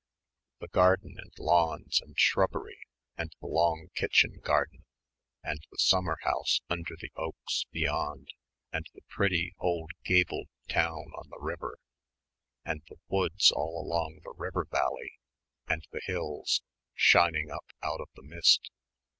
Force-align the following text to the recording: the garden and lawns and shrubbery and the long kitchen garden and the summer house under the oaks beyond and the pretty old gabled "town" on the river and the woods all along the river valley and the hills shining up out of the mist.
the 0.59 0.67
garden 0.67 1.13
and 1.19 1.31
lawns 1.37 2.01
and 2.01 2.17
shrubbery 2.19 2.79
and 3.19 3.35
the 3.39 3.45
long 3.45 3.89
kitchen 3.93 4.39
garden 4.41 4.83
and 5.43 5.59
the 5.71 5.77
summer 5.77 6.17
house 6.23 6.59
under 6.71 6.95
the 6.99 7.11
oaks 7.15 7.65
beyond 7.71 8.33
and 8.73 8.87
the 8.95 9.03
pretty 9.09 9.53
old 9.59 9.91
gabled 10.03 10.47
"town" 10.67 11.11
on 11.15 11.29
the 11.29 11.37
river 11.39 11.77
and 12.65 12.81
the 12.89 12.97
woods 13.09 13.51
all 13.51 13.79
along 13.79 14.19
the 14.23 14.33
river 14.35 14.65
valley 14.71 15.19
and 15.67 15.85
the 15.91 16.01
hills 16.03 16.63
shining 16.95 17.51
up 17.51 17.67
out 17.83 18.01
of 18.01 18.09
the 18.15 18.23
mist. 18.23 18.71